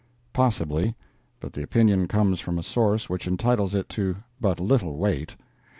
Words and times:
Possibly—but 0.33 1.53
the 1.53 1.61
opinion 1.61 2.07
comes 2.07 2.39
from 2.39 2.57
a 2.57 2.63
source 2.63 3.07
which 3.07 3.27
entitles 3.27 3.75
it 3.75 3.87
to 3.89 4.15
but 4.39 4.59
little 4.59 4.97
weight. 4.97 5.35